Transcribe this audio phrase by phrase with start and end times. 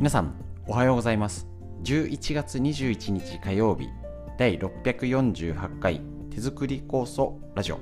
[0.00, 0.32] 皆さん
[0.66, 1.46] おはようございます。
[1.82, 3.86] 11月21日火曜日
[4.38, 7.80] 第648回手作り酵素ラジオ。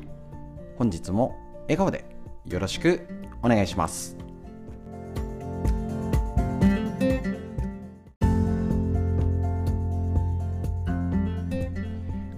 [0.76, 1.36] 本日も
[1.68, 2.04] 笑顔で
[2.44, 3.06] よろしく
[3.40, 4.16] お願いします。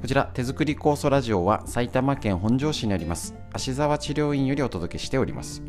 [0.02, 5.62] こちら手作り酵素ラジオは埼玉県本庄市にあります芦沢治療院よりお届けしております。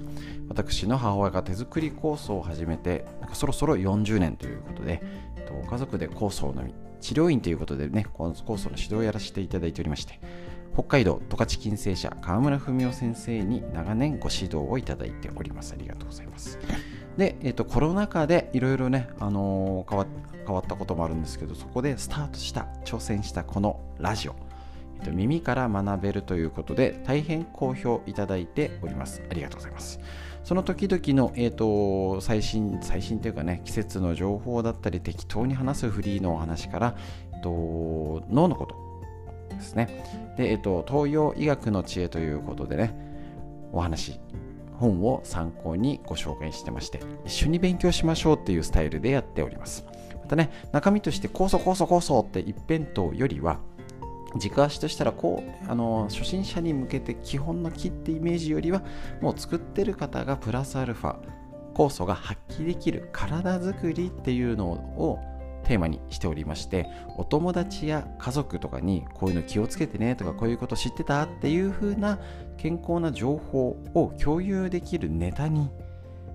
[0.51, 5.01] 私の母親が手作り酵素を始めてなんかそろそろ40年ということで、
[5.37, 10.19] えっと、家族で酵素を飲み治療院ということでね酵素の指導をやらせていただいておりまして
[10.73, 15.73] 北海道十勝金星社川村文夫先生に長年ご指導をいただいております。
[15.73, 16.59] ありがとうございます。
[17.17, 20.05] で、えっと、コロナ禍でいろいろね、あのー、変わ
[20.45, 24.35] 変わったこともあるんですけどそこでスタートした挑戦したこのラジオ
[25.09, 29.21] 耳から学べるということで大変好評いただいております。
[29.29, 29.99] ありがとうございます。
[30.43, 36.95] その時々の、えーと、最新、最新というかね、季節の情報だったり、適当に話すフリーのお話から、
[37.33, 40.33] えーと、脳のことですね。
[40.37, 42.93] で、えーと、東洋医学の知恵ということでね、
[43.71, 44.19] お話、
[44.79, 49.85] 本を参考にご紹介してまして、一緒に勉強しましょうっていうスタイルでやっております。
[50.21, 53.59] またね、中身として、こうそこうそこうそって一辺倒よりは、
[54.37, 58.83] 軸足としたらこうあの初心者に向けて基本の木ってイメージよりは
[59.21, 61.15] もう作ってる方がプラスアルファ
[61.73, 65.19] 酵素が発揮できる体づくりっていうのを
[65.63, 72.19] テーマにしておりましてお友達や家族とかにこういうの気をつけてねとかこういうこと知ってたっていう風な
[72.57, 75.69] 健康な情報を共有できるネタに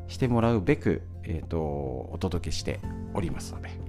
[0.09, 2.81] してもらうべく、えーとお届けして
[3.15, 3.86] おりますので。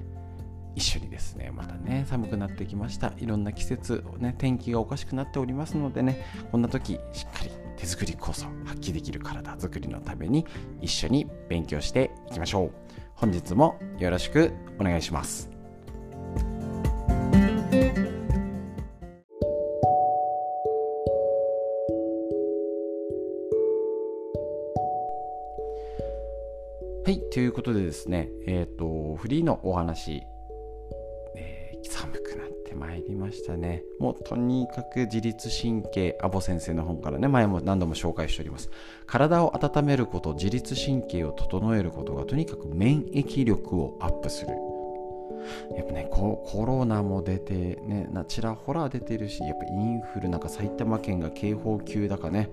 [0.78, 3.12] 一緒にですねまたね寒くなってきました。
[3.18, 10.46] いろんな季節ね天気がおかしくなっておりますのでねこんな時しっかり手作り酵素発揮できる体づくりのために
[10.80, 12.72] 一緒に勉強していきましょう。
[13.16, 15.50] 本日もよろしくお願いします。
[27.04, 30.28] はい、ということでですね、えっ、ー、と、フリーのお話
[31.88, 33.84] 寒くなってまいりましたね。
[34.00, 38.70] もうとにかく自律神経、アボ先生の本からね、前も何度も紹介しております。
[39.06, 44.52] 体を温めること、自律神経を整えることがとにかく免疫力をアップする。
[45.76, 47.54] やっぱねコ、ロナも出て、
[47.86, 52.50] ね、ちらほら出てるし、やっぱインフルなんか埼玉県が警報級だかね、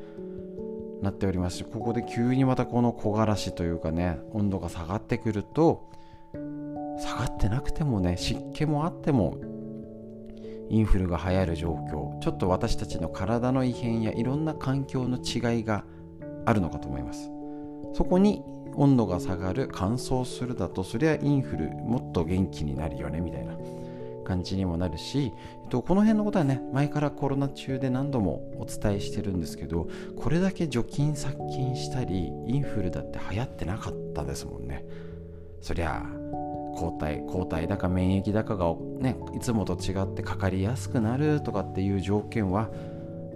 [1.03, 5.89] なっておりますし、ここで急にまたこの木枯らしというかね、温度が下がってくると、
[6.99, 9.38] 下がってなくてもね湿気もあっても
[10.71, 15.84] インフルが流行る状況ちょっと私たちの体の異変やいろんな環境の違いが
[16.47, 17.31] あるのかと思います。
[17.94, 18.43] そこに
[18.77, 23.56] 温度が下がる乾燥するだとそりゃインフルもっと元気になるよねみたいな
[24.25, 34.84] 感じにもなるし、えっと、この辺のことはね前からコロナ中で何度もお伝えしてるんですけどこれだけ除菌殺菌したりインフルだって流行ってなかったですもんね。
[35.60, 36.24] そりゃあ
[36.75, 42.71] 抗体抗体だか免疫だかが、ね、いつもと違ってかかりやすくなるとかっていう条件は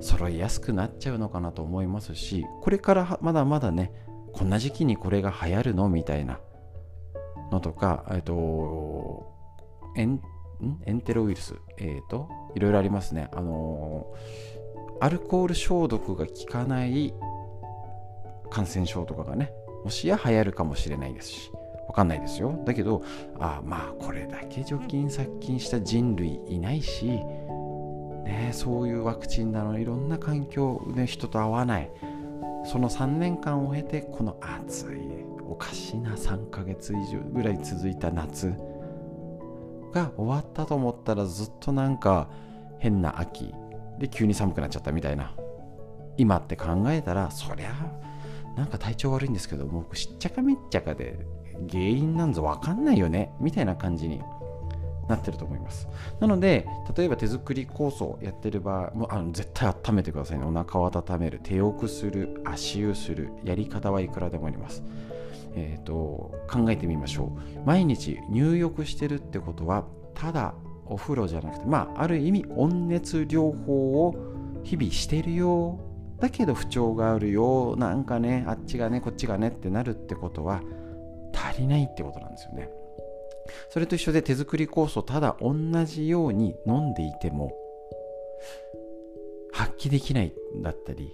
[0.01, 3.93] 揃いやすくなっちゃうのかなと思いますしこれからまだまだね
[4.33, 6.41] こんな時期にこれが流行るのみたいな
[7.51, 9.33] のとか、えっと、
[9.97, 10.21] エン
[10.85, 13.29] エンテロウイルス、えっ、ー、と、いろいろありますね。
[13.33, 17.15] あのー、アルコール消毒が効かない
[18.51, 19.53] 感染症とかがね、
[19.85, 21.53] もしや流行るかもしれないですし、
[21.89, 22.63] わかんないですよ。
[22.65, 23.03] だけど、
[23.41, 31.91] あまあ、これだけ除菌殺菌した人類いないし、ね、そういうワクチンなのにいろんな環境で人と会わない。
[32.65, 34.99] その3年間を経て、この暑い、
[35.49, 38.53] おかしな3ヶ月以上ぐらい続いた夏
[39.95, 42.29] が終わったと思ったらずっとなんか
[42.79, 43.55] 変な秋
[43.99, 45.35] で急に寒くなっちゃったみたいな。
[46.19, 47.73] 今って考えたら、そりゃ、
[48.57, 51.25] なんか体調悪いんですけど、僕しっちゃかめっちゃかで
[51.71, 54.23] 原因なんぞ分かんないよねみたいな感じに
[55.09, 55.89] なってると思います。
[56.21, 56.67] なので
[56.97, 60.45] 例えば手作り酵素やってる場合もあの絶対温めてくださいね。
[60.45, 64.83] お腹を温める手をくする足湯するやり方はいくらでもあります。
[65.55, 65.95] えーと、
[66.49, 67.67] 考えてみましょう。
[67.67, 69.85] 毎日入浴してるってことは
[70.15, 70.55] ただ
[70.87, 74.15] お風呂じゃなくてまあある意味温熱療法を
[74.65, 75.79] 日々してるよ
[76.19, 80.63] だけど不調があるよなんかねあっちがねこっちがねってなるってことは
[81.59, 82.71] 足りないってことなんですよね。
[83.71, 87.51] それと一緒で手作り酵素ただ同じように飲んでいても
[89.53, 91.11] 発揮できないだったり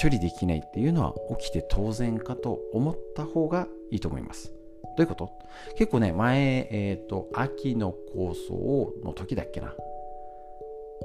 [0.00, 4.52] 処理できないっていうのは起きて当然かと思った方がいいと思います
[4.96, 5.00] ど。
[5.00, 5.30] ういうこと？
[5.76, 9.74] 結構ね、前、えっ、ー、と、秋の構想の時だっけな。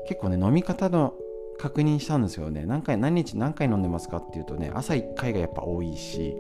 [0.08, 1.14] 結構ね、飲み方の
[1.58, 2.66] 確認したんですよね。
[2.66, 6.36] 何回、何日何回飲んでますかっていうとね、朝1回がやっぱ多いし、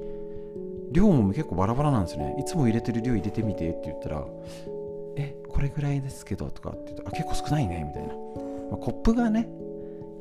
[0.95, 2.35] 量も結構バラバラなんですね。
[2.39, 4.25] いつも入れてる量入れてみてって言ったら、
[5.17, 8.13] え、これぐらいですけどとかって言うと、あ、結構少ないねみたいな。
[8.71, 9.49] まあ、コップがね、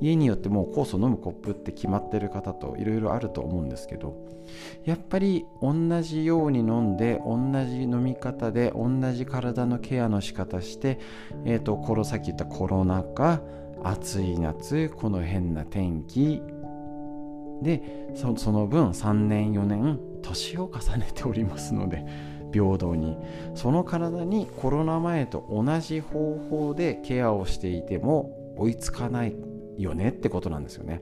[0.00, 4.17] 家によってもう酵素飲むコップって決まってる方といろいろあると思うんですけど
[4.85, 10.99] やっぱり同じように飲んで同じ飲み方で同じ体のケアの仕方して、
[11.44, 13.41] えーと、このさっき言ったコロナ禍
[13.82, 16.43] 暑い夏この変な天気
[17.62, 22.05] でその分3年4年年を重ねておりますので
[22.53, 23.17] 平等に。
[23.55, 29.35] その体にコロナ前と同じ方法でケアをしていても追いつかない
[29.76, 31.00] よねってことなんですよね。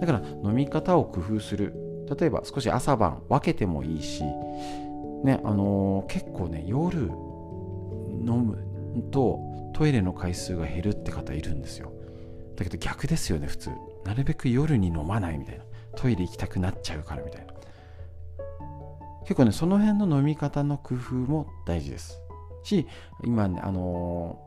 [0.00, 1.74] だから飲み方を工夫する。
[2.18, 8.56] 例えば少し朝晩分けてもいいしねあのー、結構ね夜飲む
[9.10, 9.40] と
[9.74, 11.92] トイレの回数が減るって方いるんですよ。
[12.56, 13.70] だけど逆ですよね普通。
[14.04, 15.64] なるべく夜に飲まないみたいな。
[15.96, 17.57] トイレ行きたくなっちゃうからみたいな。
[19.28, 22.18] 結構ねその辺の飲み方の工夫も大事です。
[22.62, 22.86] し
[23.22, 24.38] 今ねあの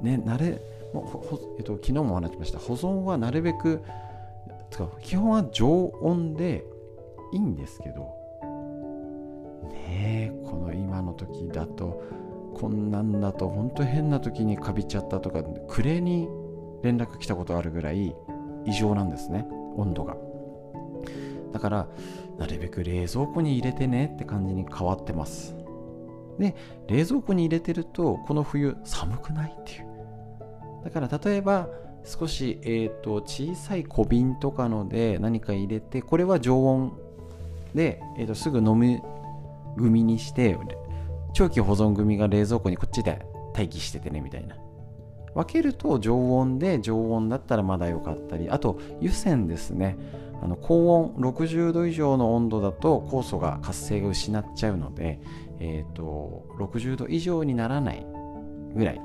[0.00, 0.60] ー、ね慣れ
[0.94, 2.60] もうえっと、昨日もお話しました。
[2.60, 3.82] 保存はなるべく
[5.02, 6.64] 基本は常温で
[7.32, 8.14] いいんですけど
[9.68, 12.00] ねこの今の時だと
[12.54, 16.28] こんなんだと本当変な時にカビちゃったとか暮れに
[16.84, 18.14] 連絡来たことあるぐらい
[18.64, 19.44] 異常なんですね
[19.76, 20.29] 温度が。
[21.52, 21.88] だから
[22.38, 25.56] なるべく冷蔵庫に入れてねって感じに変わってます。
[26.38, 26.56] で
[26.88, 29.86] 冷蔵庫に入れてるとこの冬寒くないっていう。
[30.84, 31.68] だから例えば
[32.04, 36.96] 少し、えーと、小さい小瓶とかので何か入れてこれは常温
[37.74, 39.02] で、えーと、すぐ飲む
[39.76, 40.58] 組にして
[41.34, 43.20] 長期保存組が冷蔵庫にこっちで
[43.54, 44.56] 待機しててねみたいな。
[45.34, 49.96] 分けると常温で常温だったらまだ良かったりあと湯煎ですね。
[50.42, 55.20] あの高温60度以上の温度だと酵素が活性が失っちゃうので、
[55.58, 58.06] えーと60度以上にならない
[58.74, 59.00] ぐらい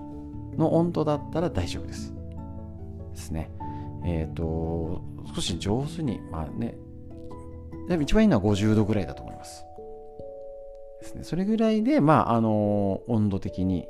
[0.58, 2.14] の温度だったら大丈夫です。
[3.14, 3.52] ですね。
[4.06, 5.02] えっ、ー、と、
[5.34, 6.78] 少し上手に、まあね、
[8.02, 9.66] 一番いいのは50度ぐらいだと思います。
[11.02, 11.24] ですね。
[11.24, 13.86] それぐらいで、まあ、あの温度的に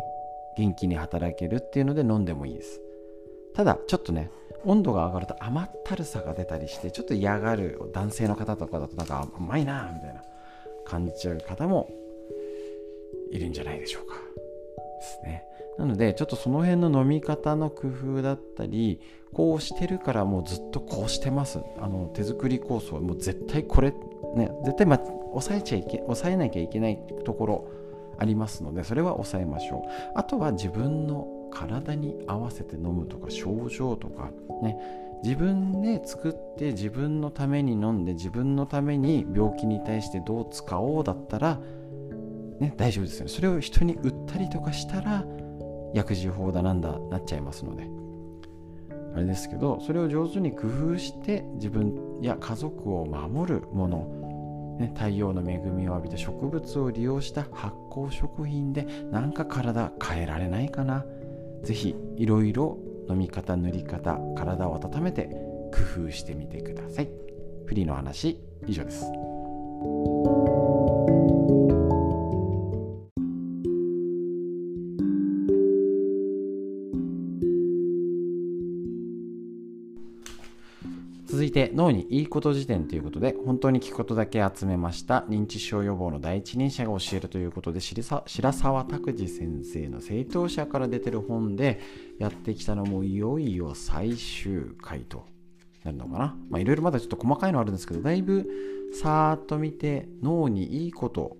[0.57, 2.81] 元気に働けるっていうので飲んでもいいです。
[3.53, 4.29] ただ、ちょっとね、
[4.65, 10.21] 温度が上がると甘ったるさが出たりして、ちょっと嫌がる男性の方とかだとなんか甘いなみたいな
[10.85, 11.89] 感じちゃう方も
[13.31, 14.15] いるんじゃないでしょうか。
[14.15, 15.43] ですね。
[15.77, 19.01] なのでちょっとその辺の飲み方の工夫だったり
[19.33, 23.93] こうしてるからもうずっとこうしてますあの手作り構想もう絶対これ
[24.35, 27.67] ね絶対、ま、抑えちゃいけ抑えなきゃいけないところ
[28.17, 34.31] ありますのでそれは抑えましょうあとは自分の体に合わせて飲むとか症状とか
[34.61, 34.77] ね
[35.23, 41.59] 自分で作って自分のために飲んで自分のために病気に対してどう使おうだったら
[42.59, 43.31] ね大丈夫ですよね。
[43.31, 45.25] それを人に売ったりとかしたら
[45.93, 48.05] 薬事法だなんだなっちゃいますので。
[49.15, 61.05] あれですけどそれを上手に工夫して自分や家族を守るもの、ね、太陽の恵みを浴びて植物を利用した発酵食品でなんか体変えられないかな。
[61.65, 62.77] 是非いろいろ
[63.09, 65.29] 飲み方塗り方体を温めて
[65.73, 67.09] 工夫してみてください。
[67.65, 69.05] フリーの話以上です。
[81.85, 85.25] 脳にいいこと辞典ということで本当に聞くことだけ集めました。
[85.29, 91.79] 認知症予防の第一人者が教えるということで白沢拓司先生の正当者から出てる本で
[92.17, 95.25] やってきたのもいよいよ最終回と
[95.83, 96.35] なるのかな。
[96.49, 98.49] まあいろいろまだちょっと細かいのあるんですけどだいぶ
[98.99, 101.37] さーっと見て脳にいいこと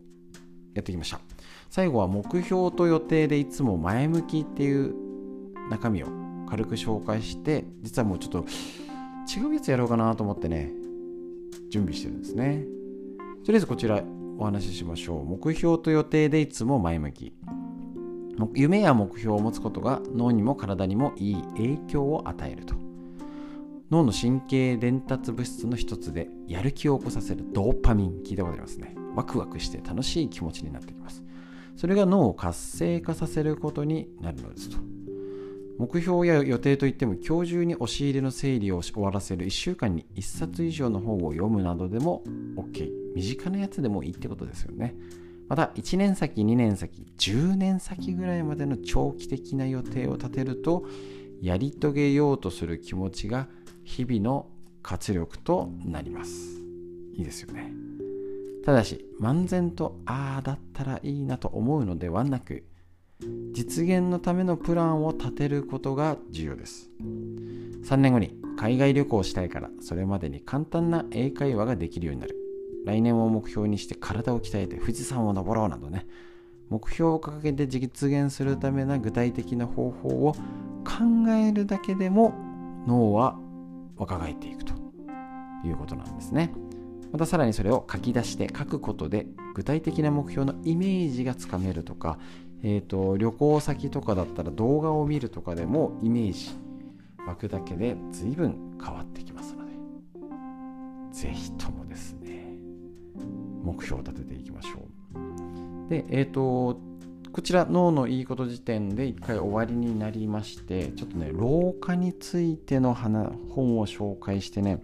[0.75, 1.19] やってきました。
[1.71, 4.93] 最後は目標と予定でいつも前向きっていう
[5.71, 6.07] 中身を
[6.47, 8.45] 軽く紹介して実はもうちょっと
[9.25, 10.71] 違うやつやろうかなと思ってね、
[11.69, 12.65] 準備してるんですね。
[13.43, 14.03] とりあえずこちら
[14.37, 15.25] お話ししましょう。
[15.25, 17.33] 目標と予定でいつも前向き。
[18.53, 22.75] 夢や目標を持つことが脳にも体にもいい影響を与えると。
[23.91, 28.95] 脳の神経伝達物質の一つでやる気を起こさせるドーパミン聞いたことありますね。
[29.15, 31.23] ワクワクして楽しい気持ちになってきます。
[31.75, 34.94] それが脳を活性化させることになるのですと。
[35.77, 42.23] 目標や予定といっても今日中に押し入れの整理を終わらせる1週間に1冊以上の本を読むなどでも
[42.55, 44.95] OK 身近なやつでもいいってことですよね。
[45.47, 50.85] また1年先2年先10年先ぐらいまでの長期的な予定を立てると
[51.41, 53.47] やり遂げようとする気持ちが
[53.83, 54.47] 日々の
[54.81, 56.61] 活力となります。
[57.13, 57.73] いいですよね。
[58.65, 62.63] ただし漫然とああだったらいいなと思うのではなく
[63.53, 66.89] 実現のためのプランを立てることが重要です。
[67.83, 72.35] 3年後に海外旅行をしたいからそれまでに簡単な英会話ができるようになる。
[72.85, 76.05] 来年を目標にして体を鍛えて富士山を登ろうなどね。
[76.69, 80.33] 目標を掲げて実現するための具体的な方法を
[80.83, 82.33] 考えるだけでも
[82.87, 83.39] 脳は
[83.97, 84.85] 若返っていくと。
[85.67, 86.53] いうことなんですね。
[87.11, 92.19] またさらにそれを書き出して書くことで具体的な目標のイメージがつかめるとか、
[92.63, 96.51] えーと、旅行先とかだったら動画を見るとかでもイメージ
[97.27, 99.71] 湧くだけで随分変わってきますので
[101.11, 102.53] 是非ともですね
[103.63, 105.89] 目標を立てていきましょう。
[105.89, 106.79] でえっ、ー、と
[107.31, 114.81] こちら脳のいいこと時点で一回終わりになりましてちょっとね老化についての本を紹介してね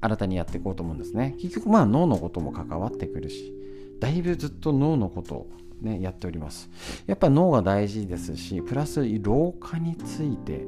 [0.00, 1.36] 新たにやっていこうと思うんですね。
[1.38, 3.54] 結局まあ脳のことも関わってくるし
[4.00, 5.50] だいぶずっと脳のことを
[5.80, 6.70] ねやっております。
[7.06, 10.64] やっぱ脳が大事ですしプラス老化について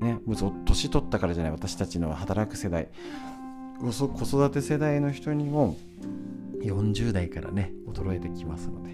[0.00, 2.88] ねもう年取ったからじゃない私たちの働く世代
[3.80, 5.76] 子育て世代の人にも
[6.62, 8.90] 40代からね衰えてきますので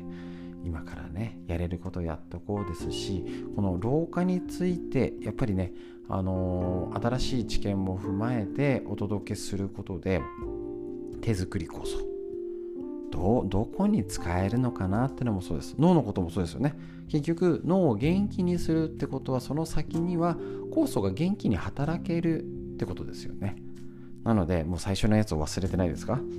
[0.64, 5.72] 今からねやれることやっとこうですしこの老化についてやっぱりね
[6.08, 10.20] あのー、新しい知見も踏まえてお届けすることで
[11.20, 12.15] 手作りこそ
[13.16, 15.74] どどこに使えるのかなってのもそうです。
[15.78, 16.74] 脳のこともそうですよね。
[17.08, 20.36] 結局脳を元気にするってことはその先には
[20.72, 22.46] 酵素が元気に働けるっ
[22.76, 23.56] てことですよね。
[24.24, 26.20] なのでもう最初のやつを忘れてないですか？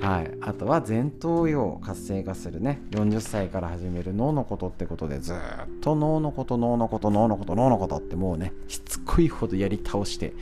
[0.00, 2.82] はい、あとは前頭葉を活性化するね。
[2.90, 5.36] 40歳から始める脳のことってことでずっ
[5.80, 10.34] と脳のこと脳のこと脳のこと脳のことってもうねしつこいほどやり倒して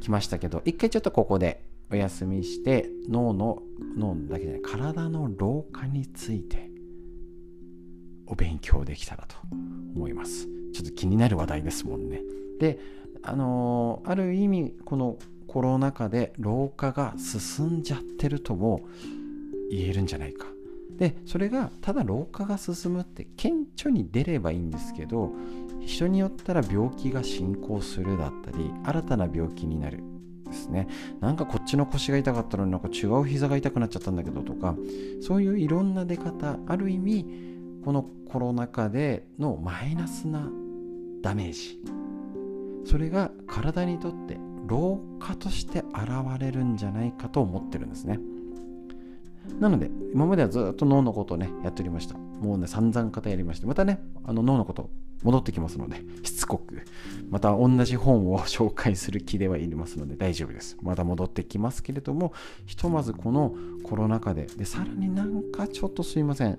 [0.00, 3.62] きましたけど一回ちょっとここでお休みして脳の
[3.96, 6.70] 脳だけじゃない体の老化について
[8.26, 9.36] お勉強できたらと
[9.94, 10.48] 思います。
[10.72, 12.22] ちょっと気になる話題ですもんね。
[12.58, 12.78] で
[13.22, 18.80] あのー、ある意味このコロナ禍で老化が進んじゃってるとも
[19.70, 20.46] 言えるんじゃないか。
[20.96, 25.32] でそれがただ老化が進むって顕著に出ればいいんですけど
[25.84, 30.13] 人によったら病気が進行するだったり新たな病気になる。
[30.64, 30.88] ですね。
[31.20, 34.76] なんかこっちの腰が痛かったのになんか違う膝が痛くなっちゃったんだけどとか
[35.20, 37.26] そういういろんな出方ある意味
[37.84, 40.48] このコロナ禍でのマイナスな
[41.22, 41.80] ダメージ。
[42.86, 48.18] それが体にとって老化として現れるんじゃないかと思ってるんですね。
[49.60, 52.16] なので今まではずっと脳のことをねやっておりました。
[52.16, 54.90] もうね散々方やりましてまたねあの脳のこと
[55.22, 56.82] 戻ってきますのでし つこく
[57.30, 60.76] また同じ本を紹介する気ではいますので大丈夫です。
[60.82, 62.34] また戻ってきますけれども
[62.66, 66.58] ひとまずこのコロナ禍ででさらになんかちょっとすいません。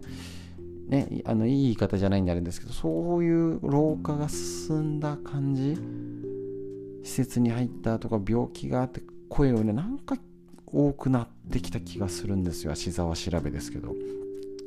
[0.88, 5.78] ね、あのいい言い方じゃないんであるんですけどそういう老化が進んだ感じ。
[7.04, 10.18] 施設に入ったとか病気があって声をねなんか
[10.66, 12.72] 多くなってきた気がするんですよ。
[12.72, 13.96] 足沢調べですけど。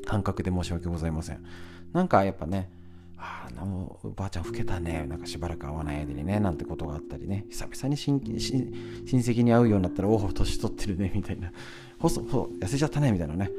[0.07, 1.45] 感覚で申し訳ございません。
[1.93, 2.71] なんかやっぱね
[3.19, 5.07] ああのばあちゃん老けたね。
[5.09, 6.39] なんかしばらく会わない間にね。
[6.41, 7.47] なんてことがあったりね。
[7.51, 11.13] 久々に親戚に会うようになったらおお年取ってるね。
[11.15, 11.53] みたいな。
[11.99, 13.13] 細痩せちゃったね。
[13.13, 13.51] みたいなね。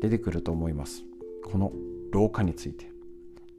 [0.00, 1.04] 出てくると思います。
[1.44, 1.72] この
[2.12, 2.90] 老化について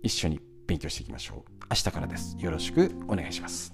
[0.01, 1.51] 一緒に勉強していきましょう。
[1.69, 2.35] 明日からです。
[2.39, 3.71] よろしくお願いします。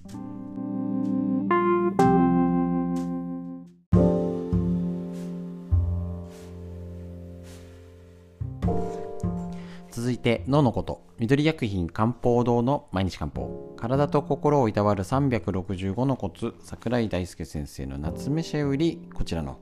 [10.21, 11.01] て脳のこと。
[11.19, 13.73] 緑薬品漢方堂の毎日漢方。
[13.77, 16.53] 体と心をいたわる365のコツ。
[16.59, 19.59] 桜井大輔先生の夏目社よりこちらの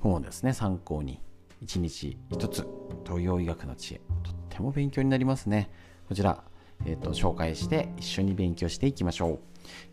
[0.00, 0.52] 本をですね。
[0.52, 1.20] 参考に。
[1.60, 2.66] 一日一つ
[3.04, 4.00] 東洋医学の知恵。
[4.22, 5.70] とっても勉強になりますね。
[6.08, 6.42] こちら、
[6.84, 9.38] えーと、紹介して一緒に勉強していきましょう。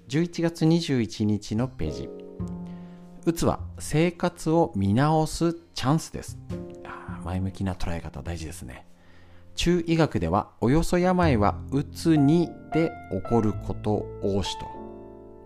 [0.10, 2.10] 11月21日のページ。
[3.26, 6.38] うつは生活を見直すチャンスです。
[7.24, 8.86] 前向きな捉え方大事ですね。
[9.56, 14.68] 中医学ではおよそ病はうつにで起こること多しと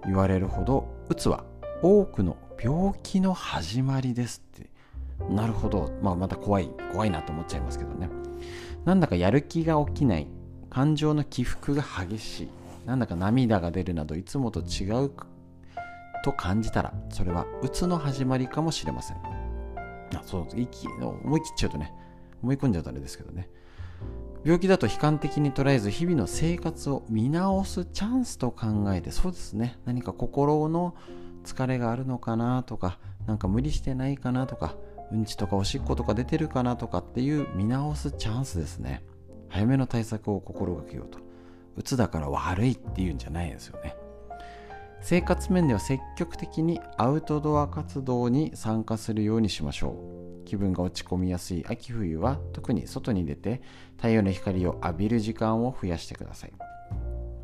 [0.05, 1.43] 言われるほどうつは
[1.83, 4.69] 多くの病気の始まりですって。
[5.29, 8.09] なるほど、まあ、また怖い怖いなと思っちゃいますけどね。
[8.83, 10.27] なんだかやる気が起きない
[10.69, 12.49] 感情の起伏が激しい。
[12.85, 15.11] なんだか涙が出るなどいつもと違う
[16.23, 19.17] と感じたらそれはうつの始まりかもしれません。
[20.15, 21.93] あそう息思い切っちゃうとね
[22.41, 23.49] 思い込んじゃうとあれですけどね。
[24.43, 29.77] 病気だと悲観的に捉えず日々の生活を見直すチャンスと考えてそうですね。
[29.85, 30.95] 何か心の
[31.43, 34.75] 疲れがあるのかなとかなんか無理してないかなとか
[35.11, 39.03] うんちとかおしっことか出てるかなとかっていう見直すチャンスですね。
[39.49, 41.19] 早めの対策を心がけようと。
[41.75, 43.95] うつだから悪いっていうんじゃないですよね。
[45.01, 49.91] 生活面では積極的にアウトドア活動に参加するようにしましょ
[50.25, 50.28] う。
[50.49, 53.61] 気分が落ち込みやすい秋冬は特に外に出て
[53.97, 56.53] 太陽の光を浴びる時間を増やしてください。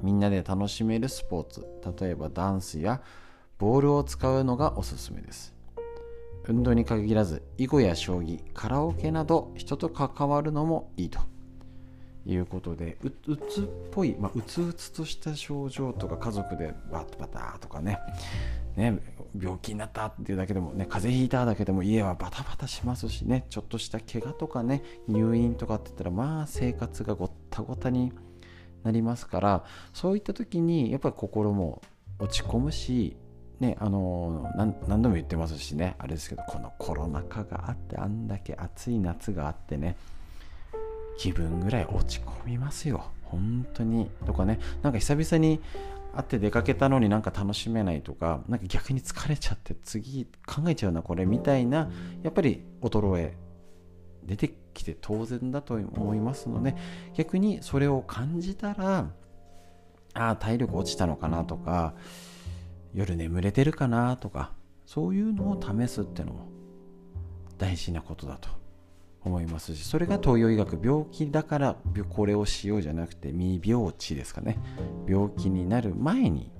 [0.01, 1.65] みんなで楽しめるスポーツ
[2.01, 3.01] 例えばダンスや
[3.59, 5.53] ボールを使うのがおすすめです。
[6.47, 11.19] 運動に限らず囲碁や将棋カラオケなど人と関わるのもいいと。
[12.27, 12.97] いうことで
[13.27, 17.99] うつっぽい、まあ、うつうつとした症状とか家族でバタバタとかね。
[18.75, 18.99] ね
[19.41, 28.11] 病気になったっていうだけでもね風邪ひいただけでも家はバタバタしますしねちょっとした怪我とかね入院とかって言ったらまあ生活がごったごたに
[28.83, 29.63] なりますから
[29.93, 31.81] そういった時にやっぱり心も
[32.19, 33.17] 落ち込むし
[33.59, 34.51] ねあの
[34.87, 39.95] 何度も言ってますしねあれですけどこのコロナ禍があってあんだけ暑い夏があってね
[41.17, 43.05] 気分ぐらい落ち込みますよ。
[43.23, 44.09] 本当に。
[44.25, 45.61] とかねなんか久々に
[46.15, 51.89] 会って出かけたのになんか楽しめないとかなんか逆に疲れちゃって次考えちゃうなこれみたいな
[52.23, 53.37] やっぱり衰え
[54.23, 56.75] 出てきて当然だと思いますので
[57.13, 59.11] 逆にそれを感じたら
[60.13, 61.93] ああ体力落ちたのかなとか
[62.93, 64.53] 夜眠れてるかなとか
[64.85, 66.47] そういうのを試すっていうのも
[67.57, 68.49] 大事なことだと
[69.25, 71.75] 思いますしそれが東洋医学病気だから
[72.09, 74.57] これをしようじゃなくて未病地ですかね。
[75.07, 76.51] 病気になる前に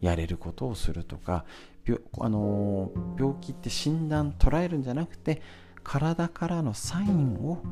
[0.00, 1.44] やれることをするとか
[1.84, 5.42] 病,、あの病気って診断捉えるんじゃなくて
[5.82, 7.62] 体からのサインを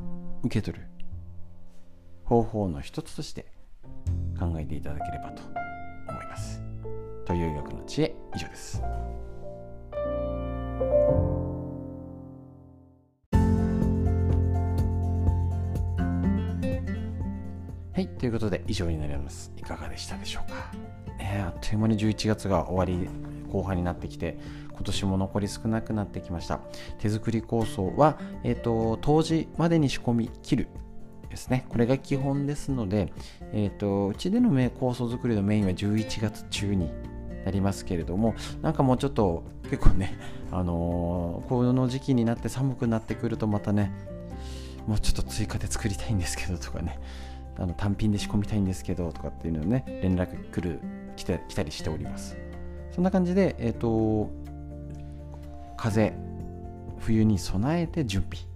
[0.43, 0.87] 受け取る。
[2.25, 3.47] 方法の一つとして
[4.39, 5.43] 考えていただければと
[6.09, 6.63] 思います。
[7.25, 8.81] 東洋医学の知恵以上です。
[18.01, 19.53] はい、ということで以上になります。
[19.59, 20.73] いかがでしたでしょうか？
[21.19, 23.11] え、あっという間に11月が終わり、
[23.53, 24.39] 後半になってきて、
[24.73, 26.61] 今年も残り少なくなってきました。
[26.99, 30.69] 手作り構想は、えっ、ー、と、当時までに仕込み切る
[31.29, 31.67] ですね。
[31.69, 33.13] これが基本ですので、
[33.53, 36.91] えっ、ー、と、うちでの構想作りのメインは11月中に
[37.45, 40.17] なりますけれども、なんかもうちょっと結構ね、
[40.51, 43.93] あのー、この時期になって寒くなってくるとまたね、
[44.87, 46.99] もうちょっと追加で作りたいんですけどとかね、
[47.59, 50.81] あの単品で仕込みたいんですけどとかっていうのをね連絡来る
[51.17, 52.37] 来て来たりしております。
[52.93, 54.31] そんな感じでえっ、ー、と
[55.77, 56.13] 風
[56.99, 58.51] 冬に備えて準備。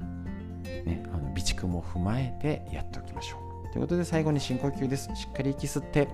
[0.84, 3.72] ね、あの備蓄も踏まえてやっておきましょう。
[3.72, 5.08] ということで最後に深呼吸です。
[5.14, 6.08] しっかり息吸って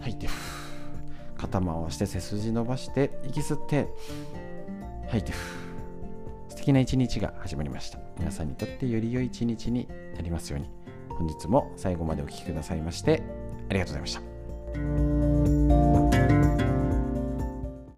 [0.00, 0.28] 吐いて
[1.36, 3.88] 肩回して背筋伸ばして息吸って
[5.06, 5.32] 吐いて
[6.48, 7.98] 素敵な一日が始まりました。
[8.18, 10.68] 皆さんにとってより良い一日になりますように。
[11.20, 13.22] 本日も最後までお聴きくださいまして
[13.68, 14.14] ありがとうございまし
[16.04, 16.09] た。